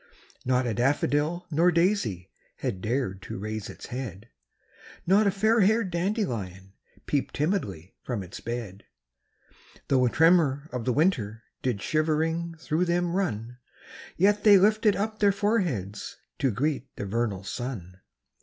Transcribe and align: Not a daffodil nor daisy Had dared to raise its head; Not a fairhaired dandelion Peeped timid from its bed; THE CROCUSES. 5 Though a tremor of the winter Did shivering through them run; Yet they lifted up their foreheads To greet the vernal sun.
Not 0.43 0.65
a 0.65 0.73
daffodil 0.73 1.45
nor 1.51 1.71
daisy 1.71 2.31
Had 2.55 2.81
dared 2.81 3.21
to 3.21 3.37
raise 3.37 3.69
its 3.69 3.85
head; 3.85 4.29
Not 5.05 5.27
a 5.27 5.29
fairhaired 5.29 5.91
dandelion 5.91 6.73
Peeped 7.05 7.35
timid 7.35 7.63
from 8.01 8.23
its 8.23 8.39
bed; 8.39 8.77
THE 8.79 8.79
CROCUSES. 8.79 9.73
5 9.73 9.81
Though 9.99 10.05
a 10.07 10.09
tremor 10.09 10.69
of 10.73 10.85
the 10.85 10.93
winter 10.93 11.43
Did 11.61 11.83
shivering 11.83 12.55
through 12.57 12.85
them 12.85 13.15
run; 13.15 13.59
Yet 14.17 14.43
they 14.43 14.57
lifted 14.57 14.95
up 14.95 15.19
their 15.19 15.31
foreheads 15.31 16.17
To 16.39 16.49
greet 16.49 16.87
the 16.95 17.05
vernal 17.05 17.43
sun. 17.43 17.99